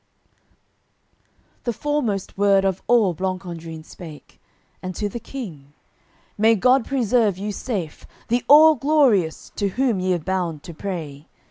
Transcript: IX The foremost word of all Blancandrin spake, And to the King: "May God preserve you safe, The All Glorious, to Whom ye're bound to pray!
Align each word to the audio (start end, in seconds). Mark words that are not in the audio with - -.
IX 0.01 1.63
The 1.65 1.73
foremost 1.73 2.35
word 2.35 2.65
of 2.65 2.81
all 2.87 3.13
Blancandrin 3.13 3.83
spake, 3.85 4.41
And 4.81 4.95
to 4.95 5.07
the 5.07 5.19
King: 5.19 5.73
"May 6.39 6.55
God 6.55 6.85
preserve 6.87 7.37
you 7.37 7.51
safe, 7.51 8.07
The 8.27 8.43
All 8.47 8.73
Glorious, 8.73 9.51
to 9.57 9.67
Whom 9.67 9.99
ye're 9.99 10.17
bound 10.17 10.63
to 10.63 10.73
pray! 10.73 11.27